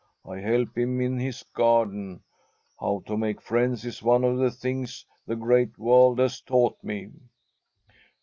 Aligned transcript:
I 0.25 0.39
help 0.39 0.75
him 0.75 0.99
in 0.99 1.19
his 1.19 1.43
garden. 1.53 2.23
How 2.79 3.03
to 3.05 3.15
make 3.15 3.39
friends 3.39 3.85
is 3.85 4.01
one 4.01 4.23
of 4.23 4.39
the 4.39 4.49
things 4.49 5.05
the 5.27 5.35
Great 5.35 5.77
World 5.77 6.17
has 6.17 6.41
taught 6.41 6.83
me." 6.83 7.11